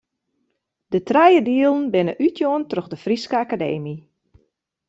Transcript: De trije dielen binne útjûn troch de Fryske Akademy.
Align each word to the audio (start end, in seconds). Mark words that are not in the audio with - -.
De 0.91 0.99
trije 1.07 1.39
dielen 1.49 1.85
binne 1.93 2.13
útjûn 2.27 2.61
troch 2.69 2.89
de 2.91 2.97
Fryske 3.03 3.35
Akademy. 3.45 3.95